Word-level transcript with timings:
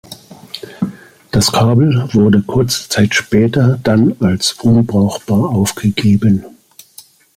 Das 1.29 1.51
Kabel 1.51 2.09
wurde 2.15 2.41
kurze 2.41 2.89
Zeit 2.89 3.13
später 3.13 3.77
dann 3.83 4.15
als 4.19 4.53
unbrauchbar 4.53 5.49
aufgegeben. 5.51 6.43